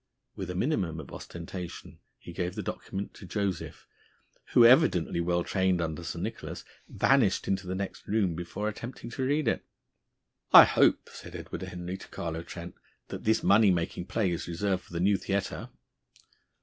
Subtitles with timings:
[0.35, 3.85] With a minimum of ostentation he gave the document to Joseph,
[4.53, 9.23] who, evidently well trained under Sir Nicholas, vanished into the next room before attempting to
[9.23, 9.63] read it.
[10.51, 12.73] "I hope," said Edward Henry to Carlo Trent,
[13.09, 15.69] "that this money making play is reserved for the new theatre."